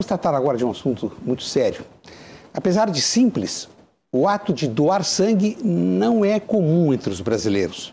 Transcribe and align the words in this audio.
Vamos 0.00 0.06
tratar 0.06 0.32
agora 0.32 0.56
de 0.56 0.64
um 0.64 0.70
assunto 0.70 1.10
muito 1.26 1.42
sério. 1.42 1.84
Apesar 2.54 2.88
de 2.88 3.02
simples, 3.02 3.68
o 4.12 4.28
ato 4.28 4.52
de 4.52 4.68
doar 4.68 5.02
sangue 5.02 5.58
não 5.60 6.24
é 6.24 6.38
comum 6.38 6.94
entre 6.94 7.10
os 7.10 7.20
brasileiros. 7.20 7.92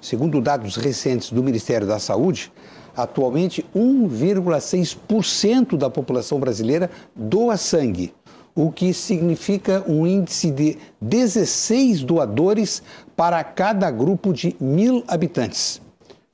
Segundo 0.00 0.40
dados 0.40 0.74
recentes 0.74 1.30
do 1.30 1.44
Ministério 1.44 1.86
da 1.86 2.00
Saúde, 2.00 2.52
atualmente 2.96 3.64
1,6% 3.72 5.76
da 5.76 5.88
população 5.88 6.40
brasileira 6.40 6.90
doa 7.14 7.56
sangue, 7.56 8.12
o 8.52 8.72
que 8.72 8.92
significa 8.92 9.84
um 9.86 10.04
índice 10.04 10.50
de 10.50 10.76
16 11.00 12.02
doadores 12.02 12.82
para 13.14 13.44
cada 13.44 13.88
grupo 13.92 14.32
de 14.32 14.56
mil 14.58 15.04
habitantes. 15.06 15.80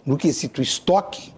No 0.06 0.16
quesito 0.16 0.62
estoque, 0.62 1.34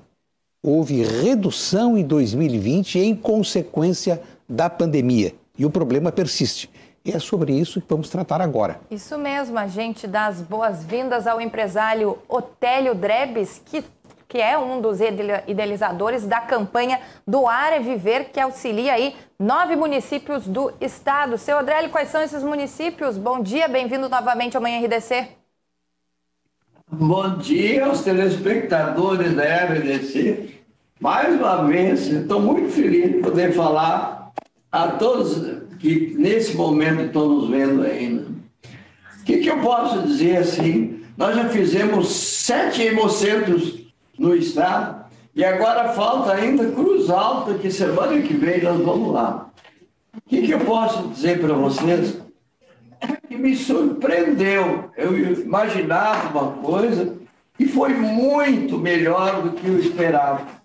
houve 0.63 1.03
redução 1.03 1.99
em 1.99 2.05
2020 2.05 2.99
em 3.01 3.17
consequência 3.17 4.23
da 4.49 4.71
pandemia 4.71 5.35
e 5.59 5.67
o 5.67 5.71
problema 5.71 6.13
persiste. 6.13 6.71
E 7.05 7.11
é 7.11 7.19
sobre 7.19 7.53
isso 7.53 7.81
que 7.81 7.87
vamos 7.89 8.09
tratar 8.09 8.41
agora. 8.41 8.81
Isso 8.89 9.19
mesmo, 9.19 9.59
a 9.59 9.67
gente 9.67 10.07
dá 10.07 10.27
as 10.27 10.41
boas-vindas 10.41 11.27
ao 11.27 11.41
empresário 11.41 12.17
Otélio 12.29 12.95
Drebes, 12.95 13.61
que, 13.65 13.85
que 14.29 14.39
é 14.39 14.57
um 14.57 14.81
dos 14.81 14.99
idealizadores 15.01 16.25
da 16.25 16.41
campanha 16.41 17.01
Doar 17.27 17.73
é 17.73 17.81
Viver, 17.81 18.31
que 18.33 18.39
auxilia 18.39 18.93
aí 18.93 19.17
nove 19.37 19.75
municípios 19.75 20.47
do 20.47 20.73
estado. 20.81 21.37
Seu 21.37 21.59
Adrélio, 21.59 21.91
quais 21.91 22.09
são 22.09 22.23
esses 22.23 22.45
municípios? 22.45 23.19
Bom 23.19 23.41
dia, 23.41 23.67
bem-vindo 23.67 24.09
novamente 24.09 24.57
ao 24.57 24.63
Manhã 24.63 24.79
RDC. 24.87 25.43
Bom 26.95 27.39
dia 27.39 27.87
aos 27.87 28.03
telespectadores 28.03 29.35
da 29.35 29.43
RDC. 29.43 30.62
Mais 31.03 31.35
uma 31.35 31.65
vez, 31.67 32.07
estou 32.07 32.41
muito 32.41 32.71
feliz 32.71 33.11
de 33.11 33.19
poder 33.19 33.53
falar 33.53 34.31
a 34.71 34.87
todos 34.87 35.61
que 35.81 36.15
nesse 36.17 36.57
momento 36.57 37.03
estão 37.03 37.29
nos 37.29 37.51
vendo 37.51 37.83
ainda. 37.83 38.29
O 39.21 39.25
que, 39.25 39.39
que 39.39 39.51
eu 39.51 39.59
posso 39.59 40.03
dizer 40.03 40.37
assim? 40.37 41.03
Nós 41.17 41.35
já 41.35 41.49
fizemos 41.49 42.09
sete 42.09 42.83
hemocentros 42.83 43.85
no 44.17 44.33
estado 44.37 45.07
e 45.35 45.45
agora 45.45 45.93
falta 45.93 46.35
ainda 46.35 46.71
Cruz 46.71 47.11
Alta, 47.11 47.55
que 47.55 47.69
semana 47.69 48.23
que 48.23 48.35
vem 48.35 48.63
nós 48.63 48.81
vamos 48.81 49.13
lá. 49.13 49.51
O 50.17 50.31
que, 50.31 50.43
que 50.43 50.53
eu 50.53 50.61
posso 50.61 51.09
dizer 51.09 51.41
para 51.41 51.55
vocês? 51.55 52.23
que 53.29 53.37
me 53.37 53.57
surpreendeu. 53.57 54.89
Eu 54.97 55.19
imaginava 55.19 56.39
uma 56.39 56.53
coisa 56.63 57.19
e 57.59 57.67
foi 57.67 57.93
muito 57.93 58.79
melhor 58.79 59.43
do 59.43 59.51
que 59.51 59.67
eu 59.67 59.81
esperava. 59.81 60.62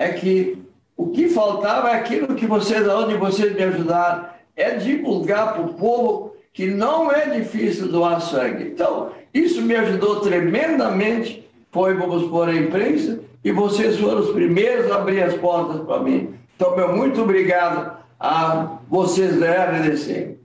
É 0.00 0.08
que 0.08 0.56
o 0.96 1.10
que 1.10 1.28
faltava 1.28 1.90
é 1.90 1.94
aquilo 1.96 2.34
que 2.34 2.46
vocês, 2.46 2.88
onde 2.88 3.18
vocês 3.18 3.54
me 3.54 3.62
ajudaram, 3.62 4.30
é 4.56 4.70
divulgar 4.70 5.52
para 5.52 5.60
o 5.60 5.74
povo 5.74 6.34
que 6.54 6.68
não 6.68 7.12
é 7.12 7.26
difícil 7.26 7.88
doar 7.88 8.18
sangue. 8.22 8.64
Então, 8.64 9.10
isso 9.32 9.60
me 9.60 9.76
ajudou 9.76 10.20
tremendamente. 10.20 11.46
Foi, 11.70 11.92
vamos 11.92 12.30
pôr, 12.30 12.48
a 12.48 12.54
imprensa, 12.54 13.20
e 13.44 13.52
vocês 13.52 13.98
foram 13.98 14.22
os 14.22 14.30
primeiros 14.30 14.90
a 14.90 14.96
abrir 14.96 15.22
as 15.22 15.34
portas 15.34 15.82
para 15.82 16.00
mim. 16.00 16.34
Então, 16.56 16.74
meu 16.74 16.96
muito 16.96 17.20
obrigado 17.20 17.98
a 18.18 18.78
vocês 18.88 19.38
da 19.38 19.66
RDC. 19.66 20.38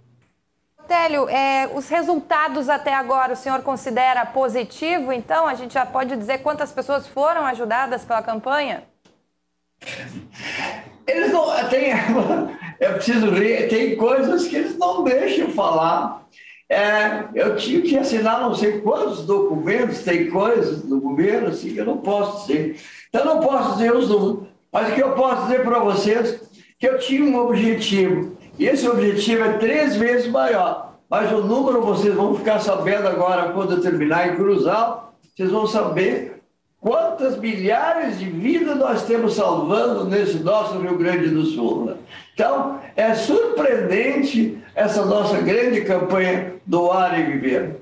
Télio, 0.85 1.29
é, 1.29 1.71
os 1.73 1.87
resultados 1.87 2.67
até 2.67 2.93
agora 2.93 3.31
o 3.31 3.37
senhor 3.37 3.61
considera 3.61 4.25
positivo? 4.25 5.13
Então, 5.13 5.47
a 5.47 5.53
gente 5.53 5.75
já 5.75 5.85
pode 5.85 6.13
dizer 6.17 6.39
quantas 6.39 6.73
pessoas 6.73 7.07
foram 7.07 7.45
ajudadas 7.45 8.03
pela 8.03 8.21
campanha? 8.21 8.83
Eles 11.07 11.31
não. 11.31 11.45
Tem, 11.69 11.91
eu 12.79 12.93
preciso 12.93 13.29
rir, 13.31 13.67
tem 13.67 13.95
coisas 13.95 14.47
que 14.47 14.55
eles 14.55 14.77
não 14.77 15.03
deixam 15.03 15.49
falar. 15.49 16.25
É, 16.67 17.25
eu 17.35 17.55
tive 17.55 17.89
que 17.89 17.97
assinar 17.97 18.41
não 18.41 18.55
sei 18.55 18.81
quantos 18.81 19.25
documentos, 19.25 20.03
tem 20.03 20.29
coisas 20.29 20.81
do 20.81 20.99
governo 20.99 21.49
assim, 21.49 21.73
que 21.73 21.79
eu 21.79 21.85
não 21.85 21.97
posso 21.97 22.47
dizer. 22.47 22.79
Então, 23.09 23.21
eu 23.21 23.35
não 23.35 23.39
posso 23.39 23.73
dizer 23.73 23.93
os 23.93 24.09
números, 24.09 24.47
mas 24.71 24.89
o 24.89 24.95
que 24.95 25.03
eu 25.03 25.11
posso 25.11 25.43
dizer 25.43 25.63
para 25.63 25.79
vocês 25.79 26.41
que 26.79 26.87
eu 26.87 26.97
tinha 26.97 27.23
um 27.23 27.37
objetivo 27.37 28.35
e 28.57 28.65
esse 28.65 28.87
objetivo 28.87 29.43
é 29.43 29.53
três 29.57 29.95
vezes 29.95 30.27
maior. 30.27 30.95
Mas 31.09 31.31
o 31.31 31.41
número 31.41 31.81
vocês 31.81 32.13
vão 32.13 32.35
ficar 32.35 32.59
sabendo 32.59 33.07
agora, 33.07 33.51
quando 33.51 33.73
eu 33.73 33.81
terminar 33.81 34.27
em 34.27 34.35
Cruzal, 34.35 35.13
vocês 35.35 35.51
vão 35.51 35.67
saber 35.67 36.41
quantas 36.85 37.35
milhares 37.39 38.19
de 38.19 38.29
vidas 38.29 38.77
nós 38.77 39.03
temos 39.07 39.33
salvando 39.33 40.05
nesse 40.05 40.37
nosso 40.37 40.77
Rio 40.77 40.95
Grande 40.95 41.29
do 41.29 41.43
Sul. 41.43 41.85
Né? 41.85 41.95
Então, 42.31 42.79
é 42.95 43.15
surpreendente 43.15 44.63
essa 44.75 45.03
nossa 45.03 45.41
grande 45.41 45.81
campanha 45.81 46.53
do 46.63 46.91
Ar 46.91 47.19
e 47.19 47.23
Viver. 47.23 47.81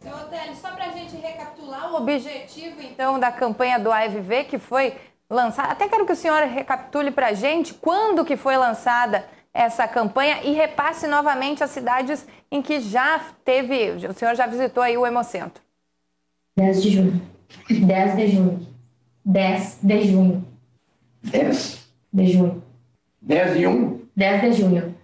Seu 0.00 0.14
Otélio, 0.14 0.56
só 0.56 0.70
para 0.70 0.86
a 0.86 0.92
gente 0.92 1.14
recapitular 1.16 1.92
o 1.92 1.96
objetivo, 1.96 2.80
então, 2.80 3.20
da 3.20 3.30
campanha 3.30 3.78
do 3.78 3.92
Ar 3.92 4.06
e 4.06 4.14
Viver, 4.14 4.44
que 4.44 4.56
foi 4.56 4.94
lançada. 5.28 5.72
Até 5.72 5.86
quero 5.88 6.06
que 6.06 6.12
o 6.12 6.16
senhor 6.16 6.44
recapitule 6.44 7.10
para 7.10 7.26
a 7.26 7.32
gente 7.34 7.74
quando 7.74 8.24
que 8.24 8.38
foi 8.38 8.56
lançada 8.56 9.26
essa 9.52 9.86
campanha 9.86 10.40
e 10.42 10.52
repasse 10.52 11.06
novamente 11.06 11.62
as 11.62 11.68
cidades 11.68 12.26
em 12.50 12.62
que 12.62 12.80
já 12.80 13.20
teve, 13.44 14.06
o 14.06 14.14
senhor 14.14 14.34
já 14.34 14.46
visitou 14.46 14.82
aí 14.82 14.96
o 14.96 15.06
Hemocentro. 15.06 15.62
10 16.56 16.82
de 16.82 16.90
junho. 16.90 17.37
10 17.70 18.16
de 18.16 18.28
junho. 18.28 18.66
10 19.24 19.78
de 19.82 20.02
junho. 20.08 20.44
10? 21.22 21.88
De 22.12 22.26
junho. 22.28 22.62
10 23.20 23.58
de 23.58 23.66
1? 23.66 24.00
10 24.16 24.40
de 24.40 24.52
junho. 24.52 24.94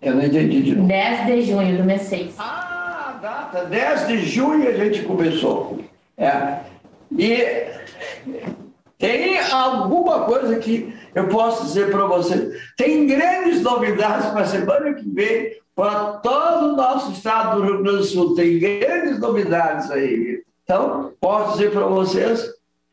Eu 0.00 0.14
não 0.14 0.24
entendi 0.24 0.62
de 0.62 0.74
novo. 0.74 0.88
10 0.88 1.26
de 1.26 1.42
junho 1.42 1.76
do 1.76 1.84
mês 1.84 2.02
6. 2.02 2.34
Ah, 2.38 3.18
data. 3.20 3.64
10 3.64 4.08
de 4.08 4.18
junho 4.24 4.68
a 4.68 4.72
gente 4.72 5.02
começou. 5.02 5.80
É. 6.16 6.60
E 7.16 7.66
tem 8.98 9.38
alguma 9.38 10.24
coisa 10.24 10.58
que 10.58 10.92
eu 11.14 11.28
posso 11.28 11.66
dizer 11.66 11.90
para 11.90 12.04
você. 12.06 12.60
Tem 12.76 13.06
grandes 13.06 13.62
novidades 13.62 14.26
para 14.30 14.42
a 14.42 14.46
semana 14.46 14.94
que 14.94 15.08
vem 15.08 15.56
para 15.74 16.14
todo 16.14 16.72
o 16.72 16.76
nosso 16.76 17.12
estado 17.12 17.56
do 17.56 17.64
Rio 17.64 17.82
Grande 17.82 17.98
do 17.98 18.04
Sul. 18.04 18.34
Tem 18.34 18.58
grandes 18.58 19.18
novidades 19.18 19.90
aí. 19.90 20.42
Então, 20.70 21.14
posso 21.18 21.56
dizer 21.56 21.70
para 21.70 21.86
vocês 21.86 22.46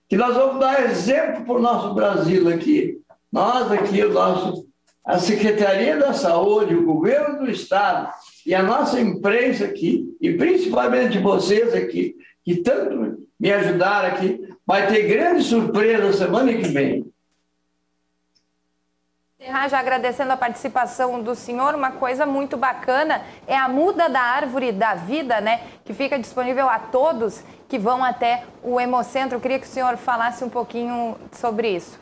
que 0.08 0.16
nós 0.16 0.34
vamos 0.34 0.62
dar 0.62 0.86
exemplo 0.86 1.44
para 1.44 1.56
o 1.56 1.62
nosso 1.62 1.94
Brasil 1.94 2.47
aqui. 2.47 3.02
Nós 3.30 3.69
aqui, 3.69 4.02
o 4.02 4.13
nosso, 4.13 4.66
a 5.06 5.19
Secretaria 5.19 5.97
da 5.97 6.14
Saúde, 6.14 6.74
o 6.74 6.85
governo 6.85 7.40
do 7.40 7.52
estado 7.52 8.14
e 8.46 8.56
a 8.56 8.64
nossa 8.64 8.97
imprensa 8.97 9.66
aqui, 9.66 10.08
e 10.22 10.31
principalmente 10.35 11.19
vocês 11.19 11.74
aqui, 11.74 12.16
que 12.46 12.56
tanto 12.62 13.18
me 13.38 13.52
ajudaram 13.52 14.08
aqui, 14.08 14.40
vai 14.66 14.88
ter 14.88 15.09
grande 15.09 15.44
surpresa 15.44 16.14
semana 16.14 16.53
que 16.53 16.69
vem. 16.69 17.06
Já 19.38 19.79
agradecendo 19.79 20.31
a 20.31 20.38
participação 20.38 21.22
do 21.22 21.35
senhor, 21.35 21.75
uma 21.75 21.91
coisa 21.91 22.25
muito 22.25 22.56
bacana 22.56 23.22
é 23.46 23.57
a 23.57 23.68
muda 23.68 24.07
da 24.07 24.22
árvore 24.22 24.72
da 24.72 24.96
vida, 24.96 25.41
né? 25.41 25.62
Que 25.84 25.94
fica 25.94 26.18
disponível 26.18 26.69
a 26.69 26.79
todos 26.79 27.44
que 27.68 27.78
vão 27.78 28.03
até 28.03 28.44
o 28.63 28.79
Hemocentro. 28.79 29.35
Eu 29.35 29.41
queria 29.41 29.59
que 29.59 29.66
o 29.66 29.69
senhor 29.69 29.97
falasse 29.97 30.44
um 30.44 30.50
pouquinho 30.50 31.18
sobre 31.34 31.69
isso. 31.75 32.00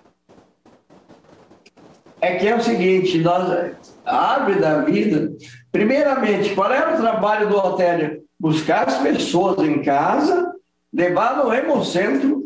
É 2.22 2.36
que 2.36 2.48
é 2.48 2.56
o 2.56 2.62
seguinte, 2.62 3.18
nós, 3.18 3.76
a 4.06 4.34
árvore 4.34 4.60
da 4.60 4.82
vida, 4.82 5.32
primeiramente, 5.72 6.54
qual 6.54 6.72
é 6.72 6.94
o 6.94 6.98
trabalho 6.98 7.50
do 7.50 7.58
hotel? 7.58 8.22
Buscar 8.40 8.88
as 8.88 8.98
pessoas 9.00 9.58
em 9.68 9.82
casa, 9.82 10.54
levar 10.94 11.38
no 11.38 11.52
Hemocentro 11.52 12.44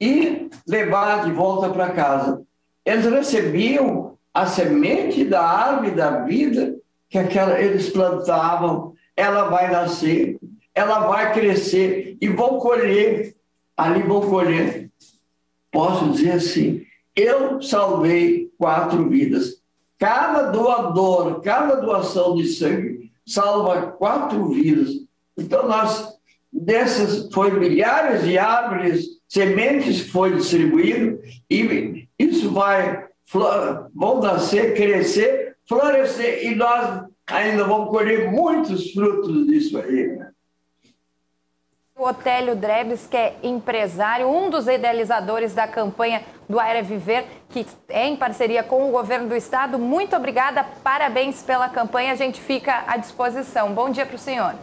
e 0.00 0.48
levar 0.66 1.24
de 1.24 1.32
volta 1.32 1.68
para 1.68 1.90
casa. 1.90 2.42
Eles 2.84 3.04
recebiam 3.06 4.12
a 4.32 4.46
semente 4.46 5.24
da 5.24 5.42
árvore 5.42 5.90
da 5.92 6.24
vida 6.24 6.76
que 7.08 7.18
aquela, 7.18 7.60
eles 7.60 7.90
plantavam, 7.90 8.94
ela 9.14 9.48
vai 9.50 9.70
nascer, 9.70 10.38
ela 10.74 11.06
vai 11.06 11.32
crescer 11.34 12.16
e 12.20 12.28
vão 12.28 12.58
colher, 12.58 13.36
ali 13.76 14.02
vão 14.02 14.22
colher. 14.22 14.90
Posso 15.70 16.10
dizer 16.10 16.32
assim, 16.32 16.86
eu 17.14 17.60
salvei 17.60 18.50
quatro 18.56 19.08
vidas. 19.08 19.60
Cada 19.98 20.50
doador, 20.50 21.40
cada 21.42 21.76
doação 21.76 22.34
de 22.34 22.46
sangue 22.48 23.12
salva 23.26 23.92
quatro 23.92 24.48
vidas. 24.48 24.90
Então, 25.36 25.68
nós, 25.68 26.18
dessas, 26.52 27.32
foi 27.32 27.50
milhares 27.50 28.24
de 28.24 28.38
árvores 28.38 29.06
sementes 29.28 30.02
que 30.02 30.10
foi 30.10 30.34
distribuído 30.34 31.20
e 31.48 32.08
isso 32.18 32.50
vai 32.50 33.06
vão 33.94 34.20
nascer, 34.20 34.74
crescer, 34.74 35.56
florescer 35.68 36.46
e 36.46 36.54
nós 36.54 37.04
ainda 37.26 37.64
vamos 37.64 37.90
colher 37.90 38.30
muitos 38.30 38.90
frutos 38.92 39.46
disso 39.46 39.78
aí. 39.78 40.18
O 41.96 42.02
O 42.02 42.08
Otélio 42.08 42.56
Drebes, 42.56 43.06
que 43.06 43.16
é 43.16 43.36
empresário, 43.42 44.28
um 44.28 44.50
dos 44.50 44.66
idealizadores 44.66 45.54
da 45.54 45.68
campanha 45.68 46.22
do 46.48 46.58
Aérea 46.58 46.82
Viver, 46.82 47.24
que 47.48 47.66
é 47.88 48.06
em 48.06 48.16
parceria 48.16 48.62
com 48.62 48.88
o 48.88 48.90
governo 48.90 49.28
do 49.28 49.36
estado. 49.36 49.78
Muito 49.78 50.16
obrigada, 50.16 50.66
parabéns 50.82 51.42
pela 51.42 51.68
campanha, 51.68 52.12
a 52.12 52.16
gente 52.16 52.40
fica 52.40 52.84
à 52.86 52.96
disposição. 52.96 53.72
Bom 53.72 53.90
dia 53.90 54.04
para 54.04 54.16
o 54.16 54.18
senhor. 54.18 54.54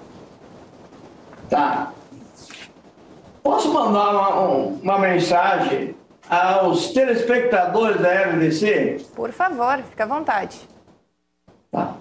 Tá. 1.50 1.92
Posso 3.42 3.74
mandar 3.74 4.12
uma, 4.12 4.30
uma 4.84 5.00
mensagem 5.00 5.96
aos 6.30 6.90
telespectadores 6.90 8.00
da 8.00 8.14
RDC? 8.30 9.02
Por 9.16 9.32
favor, 9.32 9.82
fica 9.90 10.04
à 10.04 10.08
vontade. 10.08 10.60
Tá. 11.72 11.96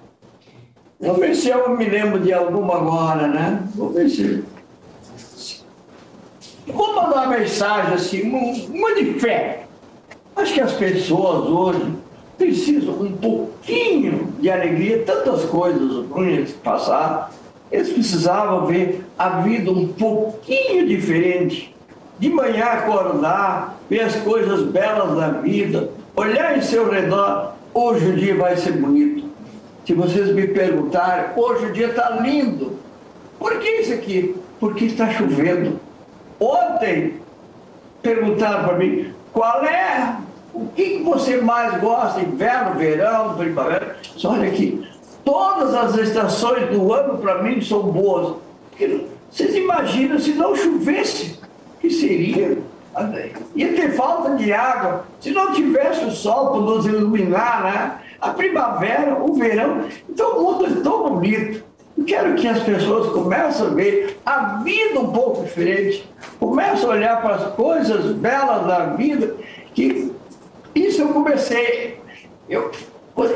Vou 1.01 1.15
ver 1.15 1.35
se 1.35 1.49
eu 1.49 1.77
me 1.77 1.89
lembro 1.89 2.21
de 2.21 2.33
alguma 2.33 2.77
agora, 2.77 3.27
né? 3.29 3.63
Vou 3.75 3.91
ver 3.91 4.09
se. 4.09 4.45
Vou 6.67 6.95
mandar 6.95 7.27
uma 7.27 7.39
mensagem 7.39 7.95
assim, 7.95 8.69
uma 8.69 8.95
de 8.95 9.19
fé. 9.19 9.67
Acho 10.37 10.53
que 10.53 10.61
as 10.61 10.73
pessoas 10.73 11.49
hoje 11.49 11.95
precisam 12.37 12.95
um 12.95 13.13
pouquinho 13.17 14.33
de 14.39 14.51
alegria, 14.51 15.03
tantas 15.05 15.45
coisas 15.47 16.07
ruins 16.07 16.53
que 16.53 16.59
passaram. 16.59 17.27
Eles 17.71 17.93
precisavam 17.93 18.67
ver 18.67 19.05
a 19.19 19.41
vida 19.41 19.71
um 19.71 19.89
pouquinho 19.89 20.87
diferente. 20.87 21.75
De 22.19 22.29
manhã 22.29 22.65
acordar, 22.65 23.79
ver 23.89 24.01
as 24.01 24.17
coisas 24.17 24.63
belas 24.65 25.17
da 25.17 25.29
vida, 25.29 25.91
olhar 26.17 26.57
em 26.57 26.63
seu 26.63 26.91
redor. 26.91 27.53
Hoje 27.73 28.09
o 28.09 28.17
dia 28.17 28.35
vai 28.35 28.57
ser 28.57 28.73
bonito. 28.73 29.29
Se 29.87 29.95
vocês 29.95 30.35
me 30.35 30.47
perguntarem, 30.49 31.31
hoje 31.37 31.67
o 31.67 31.73
dia 31.73 31.89
está 31.89 32.11
lindo. 32.11 32.79
Por 33.39 33.59
que 33.59 33.69
isso 33.69 33.95
aqui? 33.95 34.35
Porque 34.59 34.87
está 34.87 35.11
chovendo. 35.11 35.79
Ontem 36.41 37.15
perguntaram 38.03 38.65
para 38.65 38.79
mim 38.79 39.13
qual 39.33 39.65
é 39.65 40.17
o 40.53 40.67
que 40.67 41.03
você 41.03 41.41
mais 41.41 41.81
gosta, 41.81 42.21
inverno, 42.21 42.79
verão, 42.79 43.37
primavera. 43.37 43.97
Olha 44.25 44.49
aqui, 44.49 44.87
todas 45.25 45.75
as 45.75 45.97
estações 45.97 46.69
do 46.71 46.93
ano 46.93 47.19
para 47.19 47.43
mim 47.43 47.61
são 47.61 47.83
boas. 47.83 48.37
Vocês 49.31 49.55
imaginam 49.55 50.19
se 50.19 50.33
não 50.33 50.57
chovesse, 50.57 51.39
que 51.89 51.95
seria? 51.95 52.59
Ia 53.55 53.73
ter 53.75 53.93
falta 53.93 54.35
de 54.37 54.53
água. 54.53 55.07
Se 55.21 55.31
não 55.31 55.53
tivesse 55.53 56.05
o 56.05 56.11
sol 56.11 56.51
para 56.53 56.61
nos 56.61 56.87
iluminar, 56.87 57.63
né? 57.65 57.99
a 58.21 58.31
primavera, 58.31 59.23
o 59.23 59.35
verão. 59.35 59.85
Então 60.09 60.39
o 60.39 60.43
mundo 60.43 60.67
é 60.67 60.83
tão 60.83 61.09
bonito. 61.09 61.65
Eu 61.97 62.05
quero 62.05 62.35
que 62.35 62.47
as 62.47 62.63
pessoas 62.63 63.13
comecem 63.13 63.67
a 63.67 63.71
ver 63.71 64.21
a 64.25 64.63
vida 64.63 65.01
um 65.01 65.13
pouco 65.13 65.43
diferente, 65.43 66.09
comecem 66.39 66.89
a 66.89 66.93
olhar 66.93 67.21
para 67.21 67.35
as 67.35 67.55
coisas 67.55 68.13
belas 68.13 68.67
da 68.67 68.87
vida, 68.95 69.35
que 69.75 70.13
isso 70.75 71.03
eu 71.03 71.09
comecei. 71.09 72.01
Eu, 72.49 72.71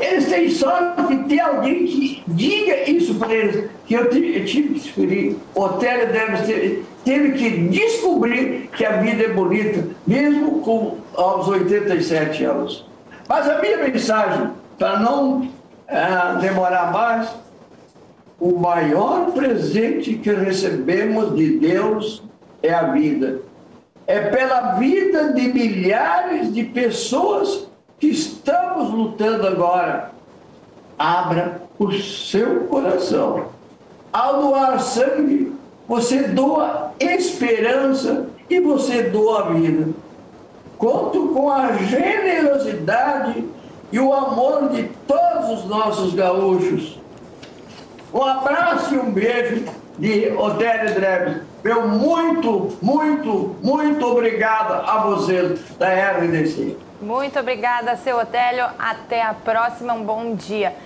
eles 0.01 0.29
têm 0.29 0.49
sorte 0.49 1.03
de 1.07 1.23
ter 1.25 1.41
alguém 1.41 1.85
que 1.85 2.23
diga 2.25 2.89
isso 2.89 3.15
para 3.15 3.33
eles, 3.33 3.69
que 3.85 3.93
eu 3.93 4.09
tive, 4.09 4.37
eu 4.37 4.45
tive 4.45 4.67
que 4.69 4.73
descobrir. 4.79 5.37
O 5.53 5.61
Otélio 5.61 6.11
deve 6.11 6.43
ter, 6.45 6.85
teve 7.03 7.31
que 7.33 7.49
descobrir 7.67 8.69
que 8.75 8.85
a 8.85 8.97
vida 8.97 9.23
é 9.23 9.29
bonita, 9.29 9.87
mesmo 10.07 10.61
com 10.61 10.97
aos 11.15 11.47
87 11.47 12.43
anos. 12.45 12.85
Mas 13.27 13.49
a 13.49 13.59
minha 13.59 13.77
mensagem 13.77 14.51
para 14.77 14.99
não 14.99 15.47
é, 15.87 16.39
demorar 16.41 16.91
mais, 16.91 17.29
o 18.39 18.57
maior 18.59 19.31
presente 19.31 20.15
que 20.15 20.31
recebemos 20.31 21.35
de 21.35 21.57
Deus 21.59 22.23
é 22.61 22.73
a 22.73 22.91
vida. 22.91 23.39
É 24.05 24.19
pela 24.19 24.73
vida 24.73 25.31
de 25.33 25.47
milhares 25.47 26.53
de 26.53 26.63
pessoas 26.65 27.67
que 27.99 28.07
estamos 28.07 28.91
lutando 28.91 29.47
agora. 29.47 30.11
Abra 30.97 31.61
o 31.79 31.91
seu 31.93 32.61
coração. 32.65 33.45
Ao 34.13 34.39
doar 34.39 34.79
sangue, 34.79 35.51
você 35.87 36.27
doa 36.27 36.93
esperança 36.99 38.27
e 38.47 38.59
você 38.59 39.01
doa 39.09 39.51
vida. 39.53 39.91
Conto 40.77 41.29
com 41.29 41.51
a 41.51 41.73
generosidade 41.73 43.43
e 43.91 43.99
o 43.99 44.13
amor 44.13 44.69
de 44.69 44.83
todos 45.07 45.49
os 45.49 45.65
nossos 45.65 46.13
gaúchos. 46.13 46.99
Um 48.13 48.21
abraço 48.21 48.93
e 48.93 48.99
um 48.99 49.11
beijo 49.11 49.65
de 49.97 50.31
Otélio 50.37 50.93
Drebes. 50.93 51.41
Meu 51.63 51.87
muito, 51.87 52.77
muito, 52.81 53.55
muito 53.63 54.05
obrigado 54.05 54.73
a 54.87 55.03
vocês 55.05 55.59
da 55.79 55.87
RDC. 55.87 56.77
Muito 57.01 57.39
obrigada, 57.39 57.95
seu 57.95 58.17
Otélio. 58.17 58.65
Até 58.77 59.23
a 59.23 59.33
próxima. 59.33 59.93
Um 59.93 60.03
bom 60.03 60.35
dia. 60.35 60.75